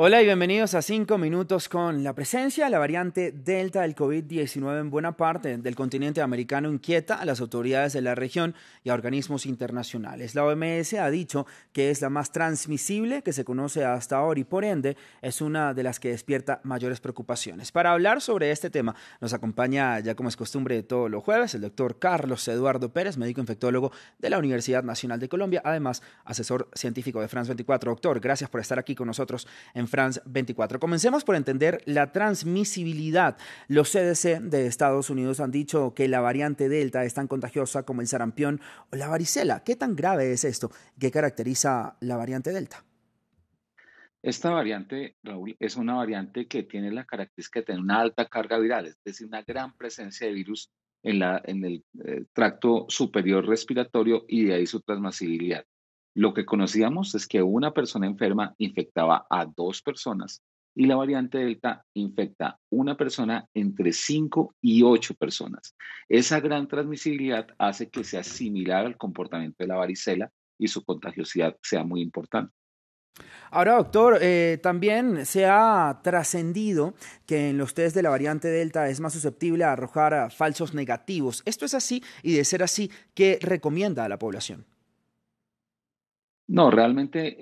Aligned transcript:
Hola 0.00 0.22
y 0.22 0.26
bienvenidos 0.26 0.74
a 0.74 0.82
5 0.82 1.18
minutos 1.18 1.68
con 1.68 2.04
la 2.04 2.14
presencia 2.14 2.66
de 2.66 2.70
la 2.70 2.78
variante 2.78 3.32
Delta 3.32 3.80
del 3.80 3.96
COVID-19 3.96 4.78
en 4.78 4.90
buena 4.90 5.16
parte 5.16 5.58
del 5.58 5.74
continente 5.74 6.22
americano 6.22 6.70
inquieta 6.70 7.16
a 7.16 7.24
las 7.24 7.40
autoridades 7.40 7.94
de 7.94 8.02
la 8.02 8.14
región 8.14 8.54
y 8.84 8.90
a 8.90 8.94
organismos 8.94 9.44
internacionales. 9.44 10.36
La 10.36 10.44
OMS 10.44 10.94
ha 10.94 11.10
dicho 11.10 11.48
que 11.72 11.90
es 11.90 12.00
la 12.00 12.10
más 12.10 12.30
transmisible 12.30 13.22
que 13.22 13.32
se 13.32 13.44
conoce 13.44 13.84
hasta 13.84 14.18
ahora 14.18 14.38
y 14.38 14.44
por 14.44 14.64
ende 14.64 14.96
es 15.20 15.40
una 15.40 15.74
de 15.74 15.82
las 15.82 15.98
que 15.98 16.10
despierta 16.10 16.60
mayores 16.62 17.00
preocupaciones. 17.00 17.72
Para 17.72 17.90
hablar 17.90 18.20
sobre 18.20 18.52
este 18.52 18.70
tema 18.70 18.94
nos 19.20 19.32
acompaña 19.32 19.98
ya 19.98 20.14
como 20.14 20.28
es 20.28 20.36
costumbre 20.36 20.76
de 20.76 20.84
todos 20.84 21.10
los 21.10 21.24
jueves 21.24 21.56
el 21.56 21.62
doctor 21.62 21.98
Carlos 21.98 22.46
Eduardo 22.46 22.92
Pérez, 22.92 23.16
médico 23.16 23.40
infectólogo 23.40 23.90
de 24.20 24.30
la 24.30 24.38
Universidad 24.38 24.84
Nacional 24.84 25.18
de 25.18 25.28
Colombia, 25.28 25.60
además 25.64 26.04
asesor 26.24 26.68
científico 26.72 27.20
de 27.20 27.26
France 27.26 27.48
24. 27.48 27.90
Doctor, 27.90 28.20
gracias 28.20 28.48
por 28.48 28.60
estar 28.60 28.78
aquí 28.78 28.94
con 28.94 29.08
nosotros 29.08 29.48
en 29.74 29.87
France 29.88 30.20
24. 30.26 30.78
Comencemos 30.78 31.24
por 31.24 31.36
entender 31.36 31.82
la 31.86 32.12
transmisibilidad. 32.12 33.36
Los 33.68 33.90
CDC 33.90 34.40
de 34.40 34.66
Estados 34.66 35.10
Unidos 35.10 35.40
han 35.40 35.50
dicho 35.50 35.94
que 35.94 36.08
la 36.08 36.20
variante 36.20 36.68
Delta 36.68 37.04
es 37.04 37.14
tan 37.14 37.28
contagiosa 37.28 37.84
como 37.84 38.00
el 38.00 38.06
sarampión 38.06 38.60
o 38.90 38.96
la 38.96 39.08
varicela. 39.08 39.64
¿Qué 39.64 39.76
tan 39.76 39.96
grave 39.96 40.32
es 40.32 40.44
esto? 40.44 40.70
¿Qué 40.98 41.10
caracteriza 41.10 41.96
la 42.00 42.16
variante 42.16 42.52
Delta? 42.52 42.84
Esta 44.22 44.50
variante, 44.50 45.16
Raúl, 45.22 45.56
es 45.60 45.76
una 45.76 45.94
variante 45.94 46.48
que 46.48 46.64
tiene 46.64 46.90
la 46.90 47.04
característica 47.04 47.60
de 47.60 47.66
tener 47.66 47.80
una 47.80 48.00
alta 48.00 48.26
carga 48.26 48.58
viral, 48.58 48.86
es 48.86 48.98
decir, 49.04 49.28
una 49.28 49.42
gran 49.42 49.76
presencia 49.76 50.26
de 50.26 50.32
virus 50.32 50.72
en, 51.02 51.20
la, 51.20 51.40
en 51.44 51.64
el 51.64 51.84
eh, 52.04 52.24
tracto 52.32 52.86
superior 52.88 53.46
respiratorio 53.46 54.24
y 54.28 54.44
de 54.44 54.54
ahí 54.54 54.66
su 54.66 54.80
transmisibilidad. 54.80 55.64
Lo 56.18 56.34
que 56.34 56.44
conocíamos 56.44 57.14
es 57.14 57.28
que 57.28 57.42
una 57.42 57.72
persona 57.72 58.08
enferma 58.08 58.52
infectaba 58.58 59.24
a 59.30 59.46
dos 59.46 59.82
personas 59.82 60.42
y 60.74 60.86
la 60.86 60.96
variante 60.96 61.38
Delta 61.38 61.84
infecta 61.94 62.58
una 62.70 62.96
persona 62.96 63.46
entre 63.54 63.92
cinco 63.92 64.52
y 64.60 64.82
ocho 64.82 65.14
personas. 65.14 65.76
Esa 66.08 66.40
gran 66.40 66.66
transmisibilidad 66.66 67.46
hace 67.56 67.88
que 67.88 68.02
sea 68.02 68.24
similar 68.24 68.84
al 68.84 68.96
comportamiento 68.96 69.58
de 69.60 69.68
la 69.68 69.76
varicela 69.76 70.28
y 70.58 70.66
su 70.66 70.84
contagiosidad 70.84 71.56
sea 71.62 71.84
muy 71.84 72.02
importante. 72.02 72.52
Ahora, 73.52 73.76
doctor, 73.76 74.18
eh, 74.20 74.58
también 74.60 75.24
se 75.24 75.46
ha 75.46 76.00
trascendido 76.02 76.94
que 77.26 77.50
en 77.50 77.58
los 77.58 77.74
test 77.74 77.94
de 77.94 78.02
la 78.02 78.10
variante 78.10 78.48
Delta 78.48 78.88
es 78.88 78.98
más 78.98 79.12
susceptible 79.12 79.62
a 79.62 79.70
arrojar 79.70 80.32
falsos 80.32 80.74
negativos. 80.74 81.42
¿Esto 81.44 81.64
es 81.64 81.74
así? 81.74 82.02
Y 82.24 82.34
de 82.34 82.44
ser 82.44 82.64
así, 82.64 82.90
¿qué 83.14 83.38
recomienda 83.40 84.04
a 84.04 84.08
la 84.08 84.18
población? 84.18 84.66
No, 86.58 86.72
realmente 86.72 87.38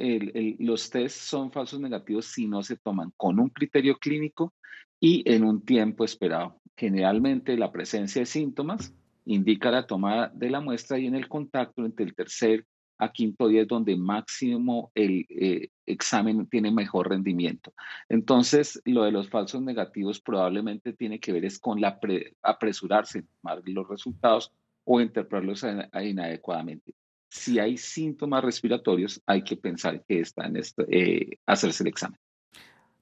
los 0.59 0.91
test 0.91 1.17
son 1.17 1.51
falsos 1.51 1.81
negativos 1.81 2.27
si 2.27 2.47
no 2.47 2.63
se 2.63 2.77
toman 2.77 3.15
con 3.17 3.41
un 3.41 3.49
criterio 3.49 3.97
clínico 3.97 4.53
y 5.01 5.23
en 5.25 5.43
un 5.43 5.65
tiempo 5.65 6.05
esperado. 6.05 6.61
Generalmente 6.77 7.57
la 7.57 7.73
presencia 7.73 8.21
de 8.21 8.27
síntomas 8.27 8.95
indica 9.25 9.71
la 9.71 9.87
toma 9.87 10.31
de 10.35 10.51
la 10.51 10.61
muestra 10.61 10.99
y 10.99 11.07
en 11.07 11.15
el 11.15 11.29
contacto 11.29 11.87
entre 11.87 12.05
el 12.05 12.15
tercer 12.15 12.67
a 12.99 13.11
quinto 13.11 13.49
día 13.49 13.63
es 13.63 13.69
donde 13.69 13.97
máximo 13.97 14.93
el 14.95 15.25
eh, 15.31 15.69
examen 15.87 16.47
tiene 16.49 16.71
mejor 16.71 17.09
rendimiento. 17.09 17.73
Entonces, 18.11 18.83
lo 18.85 19.05
de 19.05 19.13
los 19.13 19.31
falsos 19.31 19.63
negativos 19.63 20.21
probablemente 20.21 20.93
tiene 20.93 21.21
que 21.21 21.33
ver 21.33 21.47
es 21.47 21.59
con 21.59 21.81
la 21.81 21.99
apresurarse 22.43 23.21
en 23.21 23.29
tomar 23.41 23.63
los 23.65 23.89
resultados 23.89 24.53
o 24.85 25.01
interpretarlos 25.01 25.65
inadecuadamente 26.03 26.93
si 27.37 27.59
hay 27.59 27.77
síntomas 27.77 28.43
respiratorios, 28.43 29.23
hay 29.27 29.43
que 29.43 29.57
pensar 29.57 30.03
que 30.07 30.21
está 30.21 30.47
en 30.47 30.57
esto, 30.57 30.85
eh, 30.89 31.39
hacerse 31.47 31.83
el 31.83 31.89
examen. 31.89 32.19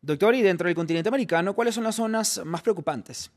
Doctor, 0.03 0.35
y 0.35 0.43
dentro 0.43 0.67
del 0.67 0.75
continente 0.75 1.09
americano, 1.09 1.55
¿cuáles 1.55 1.75
son 1.75 1.85
las 1.85 1.95
zonas 1.95 2.43
más 2.45 2.61
preocupantes? 2.61 3.33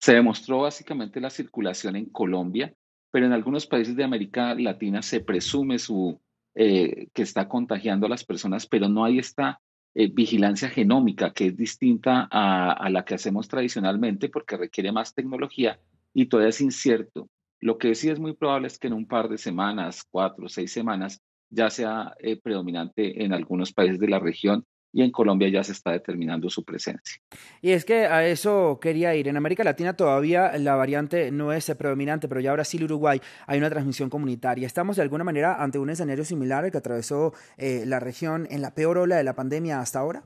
Se 0.00 0.12
demostró 0.12 0.60
básicamente 0.60 1.20
la 1.20 1.30
circulación 1.30 1.96
en 1.96 2.06
Colombia, 2.06 2.74
pero 3.10 3.24
en 3.24 3.32
algunos 3.32 3.66
países 3.66 3.96
de 3.96 4.04
América 4.04 4.54
Latina 4.54 5.00
se 5.00 5.20
presume 5.20 5.78
su, 5.78 6.20
eh, 6.54 7.08
que 7.14 7.22
está 7.22 7.48
contagiando 7.48 8.06
a 8.06 8.10
las 8.10 8.24
personas, 8.24 8.66
pero 8.66 8.88
no 8.88 9.04
hay 9.04 9.18
esta 9.18 9.60
eh, 9.94 10.10
vigilancia 10.12 10.68
genómica 10.68 11.32
que 11.32 11.46
es 11.46 11.56
distinta 11.56 12.28
a, 12.30 12.72
a 12.72 12.90
la 12.90 13.04
que 13.04 13.14
hacemos 13.14 13.48
tradicionalmente 13.48 14.28
porque 14.28 14.58
requiere 14.58 14.92
más 14.92 15.14
tecnología 15.14 15.80
y 16.12 16.26
todavía 16.26 16.50
es 16.50 16.60
incierto 16.60 17.30
lo 17.66 17.78
que 17.78 17.96
sí 17.96 18.08
es 18.08 18.20
muy 18.20 18.32
probable 18.32 18.68
es 18.68 18.78
que 18.78 18.86
en 18.86 18.92
un 18.92 19.08
par 19.08 19.28
de 19.28 19.38
semanas, 19.38 20.04
cuatro 20.08 20.46
o 20.46 20.48
seis 20.48 20.70
semanas, 20.72 21.20
ya 21.50 21.68
sea 21.68 22.14
eh, 22.20 22.40
predominante 22.40 23.24
en 23.24 23.32
algunos 23.32 23.72
países 23.72 23.98
de 23.98 24.06
la 24.06 24.20
región 24.20 24.64
y 24.92 25.02
en 25.02 25.10
Colombia 25.10 25.48
ya 25.48 25.64
se 25.64 25.72
está 25.72 25.90
determinando 25.90 26.48
su 26.48 26.64
presencia. 26.64 27.20
Y 27.60 27.72
es 27.72 27.84
que 27.84 28.06
a 28.06 28.24
eso 28.24 28.78
quería 28.80 29.16
ir. 29.16 29.26
En 29.26 29.36
América 29.36 29.64
Latina 29.64 29.96
todavía 29.96 30.56
la 30.58 30.76
variante 30.76 31.32
no 31.32 31.52
es 31.52 31.66
predominante, 31.76 32.28
pero 32.28 32.40
ya 32.40 32.52
Brasil 32.52 32.82
y 32.82 32.84
Uruguay 32.84 33.20
hay 33.48 33.58
una 33.58 33.68
transmisión 33.68 34.10
comunitaria. 34.10 34.64
¿Estamos 34.64 34.94
de 34.94 35.02
alguna 35.02 35.24
manera 35.24 35.60
ante 35.60 35.80
un 35.80 35.90
escenario 35.90 36.24
similar 36.24 36.64
al 36.64 36.70
que 36.70 36.78
atravesó 36.78 37.34
eh, 37.56 37.82
la 37.84 37.98
región 37.98 38.46
en 38.48 38.62
la 38.62 38.74
peor 38.74 38.96
ola 38.96 39.16
de 39.16 39.24
la 39.24 39.34
pandemia 39.34 39.80
hasta 39.80 39.98
ahora? 39.98 40.22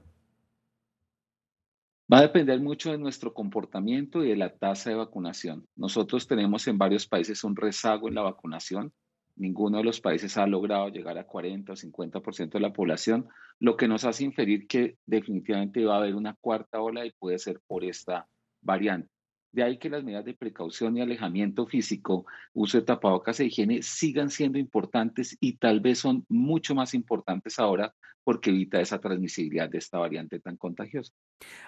Va 2.13 2.19
a 2.19 2.23
depender 2.23 2.61
mucho 2.61 2.91
de 2.91 2.99
nuestro 2.99 3.33
comportamiento 3.33 4.25
y 4.25 4.31
de 4.31 4.37
la 4.37 4.53
tasa 4.53 4.91
de 4.91 4.97
vacunación. 4.97 5.69
Nosotros 5.77 6.27
tenemos 6.27 6.67
en 6.67 6.77
varios 6.77 7.07
países 7.07 7.45
un 7.45 7.55
rezago 7.55 8.09
en 8.09 8.17
la 8.17 8.23
vacunación. 8.23 8.93
Ninguno 9.37 9.79
de 9.79 9.85
los 9.85 10.01
países 10.01 10.37
ha 10.37 10.45
logrado 10.49 10.89
llegar 10.89 11.19
a 11.19 11.27
40 11.27 11.73
o 11.73 11.77
50% 11.77 12.51
de 12.51 12.61
la 12.61 12.73
población, 12.73 13.29
lo 13.61 13.77
que 13.77 13.87
nos 13.87 14.05
hace 14.05 14.25
inferir 14.25 14.67
que 14.67 14.97
definitivamente 15.07 15.85
va 15.85 15.95
a 15.95 15.99
haber 15.99 16.17
una 16.17 16.35
cuarta 16.41 16.81
ola 16.81 17.07
y 17.07 17.13
puede 17.13 17.39
ser 17.39 17.61
por 17.69 17.85
esta 17.85 18.27
variante. 18.61 19.20
De 19.53 19.63
ahí 19.63 19.79
que 19.79 19.91
las 19.91 20.05
medidas 20.05 20.25
de 20.25 20.35
precaución 20.35 20.97
y 20.97 21.01
alejamiento 21.01 21.67
físico, 21.67 22.27
uso 22.53 22.79
de 22.79 22.85
tapabocas 22.85 23.41
e 23.41 23.47
higiene 23.47 23.83
sigan 23.83 24.31
siendo 24.31 24.59
importantes 24.59 25.37
y 25.41 25.55
tal 25.55 25.81
vez 25.81 25.99
son 25.99 26.25
mucho 26.29 26.75
más 26.75 26.95
importantes 26.95 27.59
ahora 27.59 27.95
porque 28.23 28.51
evita 28.51 28.81
esa 28.81 28.99
transmisibilidad 28.99 29.69
de 29.69 29.79
esta 29.79 29.99
variante 29.99 30.39
tan 30.41 30.57
contagiosa. 30.57 31.13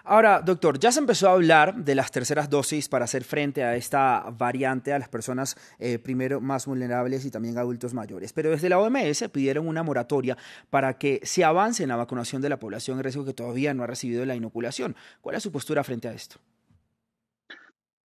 Ahora, 0.04 0.40
doctor, 0.40 0.78
ya 0.78 0.92
se 0.92 1.00
empezó 1.00 1.28
a 1.28 1.32
hablar 1.32 1.84
de 1.84 1.94
las 1.94 2.10
terceras 2.10 2.50
dosis 2.50 2.88
para 2.88 3.06
hacer 3.06 3.24
frente 3.24 3.64
a 3.64 3.74
esta 3.74 4.30
variante 4.30 4.92
a 4.92 4.98
las 4.98 5.08
personas 5.08 5.56
eh, 5.78 5.98
primero 5.98 6.40
más 6.40 6.66
vulnerables 6.66 7.24
y 7.24 7.30
también 7.30 7.58
adultos 7.58 7.94
mayores. 7.94 8.32
Pero 8.32 8.50
desde 8.50 8.68
la 8.68 8.78
OMS 8.78 9.28
pidieron 9.32 9.66
una 9.66 9.82
moratoria 9.82 10.36
para 10.70 10.98
que 10.98 11.20
se 11.24 11.42
avance 11.42 11.82
en 11.82 11.88
la 11.88 11.96
vacunación 11.96 12.42
de 12.42 12.50
la 12.50 12.58
población 12.58 12.98
en 12.98 13.04
riesgo 13.04 13.24
que 13.24 13.34
todavía 13.34 13.72
no 13.74 13.82
ha 13.82 13.86
recibido 13.86 14.24
la 14.26 14.36
inoculación. 14.36 14.94
¿Cuál 15.20 15.36
es 15.36 15.42
su 15.42 15.50
postura 15.50 15.82
frente 15.84 16.08
a 16.08 16.12
esto? 16.12 16.36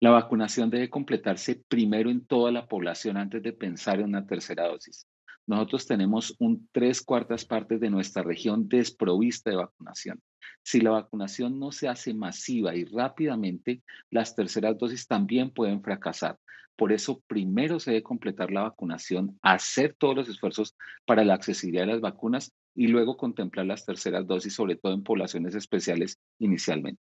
La 0.02 0.12
vacunación 0.12 0.70
debe 0.70 0.90
completarse 0.90 1.64
primero 1.68 2.10
en 2.10 2.26
toda 2.26 2.52
la 2.52 2.68
población 2.68 3.16
antes 3.18 3.42
de 3.42 3.54
pensar 3.54 4.00
en 4.00 4.08
una 4.08 4.28
tercera 4.28 4.68
dosis. 4.68 5.08
Nosotros 5.48 5.86
tenemos 5.86 6.36
un 6.40 6.68
tres 6.72 7.02
cuartas 7.02 7.46
partes 7.46 7.80
de 7.80 7.90
nuestra 7.90 8.24
región 8.24 8.68
desprovista 8.68 9.52
de 9.52 9.58
vacunación. 9.58 10.22
Si 10.64 10.82
la 10.82 10.92
vacunación 10.92 11.60
no 11.60 11.72
se 11.72 11.88
hace 11.88 12.14
masiva 12.14 12.76
y 12.76 12.84
rápidamente, 12.86 13.84
las 14.10 14.36
terceras 14.36 14.78
dosis 14.78 15.08
también 15.08 15.52
pueden 15.52 15.82
fracasar. 15.82 16.40
Por 16.76 16.92
eso, 16.92 17.22
primero 17.28 17.80
se 17.80 17.92
debe 17.92 18.04
completar 18.04 18.52
la 18.52 18.64
vacunación, 18.64 19.38
hacer 19.42 19.96
todos 19.98 20.16
los 20.16 20.30
esfuerzos 20.30 20.76
para 21.06 21.24
la 21.24 21.36
accesibilidad 21.36 21.86
de 21.86 21.94
las 21.94 22.02
vacunas 22.02 22.54
y 22.74 22.88
luego 22.88 23.16
contemplar 23.16 23.66
las 23.68 23.86
terceras 23.86 24.28
dosis, 24.28 24.56
sobre 24.56 24.76
todo 24.76 24.94
en 24.94 25.04
poblaciones 25.04 25.56
especiales 25.56 26.20
inicialmente. 26.40 27.02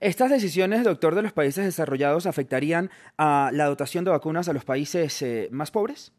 ¿Estas 0.00 0.30
decisiones, 0.30 0.84
doctor, 0.84 1.14
de 1.14 1.22
los 1.22 1.32
países 1.32 1.64
desarrollados 1.64 2.26
afectarían 2.26 2.90
a 3.16 3.50
la 3.52 3.66
dotación 3.66 4.04
de 4.04 4.10
vacunas 4.10 4.48
a 4.48 4.52
los 4.52 4.64
países 4.64 5.22
eh, 5.22 5.48
más 5.50 5.70
pobres? 5.70 6.12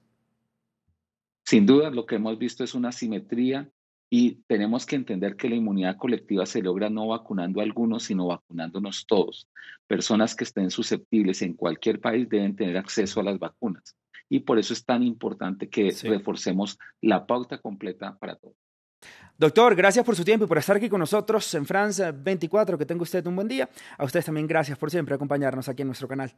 Sin 1.46 1.66
duda, 1.66 1.90
lo 1.90 2.06
que 2.06 2.16
hemos 2.16 2.38
visto 2.38 2.64
es 2.64 2.74
una 2.74 2.92
simetría 2.92 3.70
y 4.10 4.44
tenemos 4.48 4.86
que 4.86 4.96
entender 4.96 5.36
que 5.36 5.50
la 5.50 5.56
inmunidad 5.56 5.98
colectiva 5.98 6.46
se 6.46 6.62
logra 6.62 6.90
no 6.90 7.08
vacunando 7.08 7.60
a 7.60 7.64
algunos, 7.64 8.04
sino 8.04 8.28
vacunándonos 8.28 9.06
todos. 9.06 9.48
Personas 9.86 10.36
que 10.36 10.46
estén 10.46 10.72
susceptibles 10.72 11.42
en 11.42 11.54
cualquier 11.54 12.00
país 12.00 12.28
deben 12.30 12.56
tener 12.56 12.78
acceso 12.78 13.20
a 13.20 13.24
las 13.24 13.40
vacunas. 13.40 13.96
Y 14.30 14.42
por 14.42 14.60
eso 14.60 14.74
es 14.74 14.84
tan 14.84 15.04
importante 15.04 15.70
que 15.70 15.96
reforcemos 16.04 16.78
la 17.02 17.26
pauta 17.26 17.60
completa 17.60 18.18
para 18.18 18.36
todos. 18.36 18.56
Doctor, 19.38 19.76
gracias 19.76 20.04
por 20.04 20.16
su 20.16 20.24
tiempo 20.24 20.46
y 20.46 20.48
por 20.48 20.58
estar 20.58 20.76
aquí 20.76 20.90
con 20.90 21.00
nosotros 21.00 21.54
en 21.54 21.66
Francia 21.66 22.12
24. 22.12 22.78
Que 22.78 22.86
tenga 22.86 23.04
usted 23.04 23.26
un 23.28 23.36
buen 23.36 23.48
día. 23.48 23.70
A 23.98 24.04
ustedes 24.04 24.26
también 24.26 24.48
gracias 24.48 24.78
por 24.78 24.90
siempre 24.90 25.14
acompañarnos 25.14 25.70
aquí 25.70 25.84
en 25.84 25.90
nuestro 25.90 26.08
canal. 26.08 26.34